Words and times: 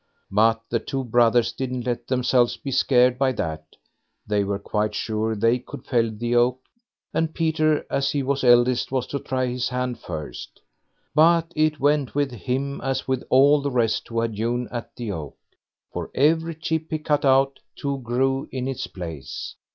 But 0.31 0.63
the 0.71 0.79
two 0.79 1.03
brothers 1.03 1.51
didn't 1.51 1.85
let 1.85 2.07
themselves 2.07 2.57
be 2.57 2.71
scared 2.71 3.19
by 3.19 3.33
that; 3.33 3.75
they 4.25 4.43
were 4.43 4.57
quite 4.57 4.95
sure 4.95 5.35
they 5.35 5.59
could 5.59 5.85
fell 5.85 6.09
the 6.09 6.33
oak, 6.37 6.57
and 7.13 7.31
Peter, 7.35 7.85
as 7.87 8.09
he 8.11 8.23
was 8.23 8.43
eldest, 8.43 8.91
was 8.91 9.05
to 9.05 9.19
try 9.19 9.45
his 9.45 9.69
hand 9.69 9.99
first; 9.99 10.59
but 11.13 11.53
it 11.55 11.79
went 11.79 12.15
with 12.15 12.31
him 12.31 12.81
as 12.81 13.07
with 13.07 13.23
all 13.29 13.61
the 13.61 13.69
rest 13.69 14.07
who 14.07 14.21
had 14.21 14.33
hewn 14.33 14.67
at 14.71 14.95
the 14.95 15.11
oak; 15.11 15.37
for 15.93 16.09
every 16.15 16.55
chip 16.55 16.87
he 16.89 16.97
cut 16.97 17.23
out, 17.23 17.59
two 17.75 17.99
grew 17.99 18.47
in 18.51 18.67
its 18.67 18.87
place. 18.87 19.53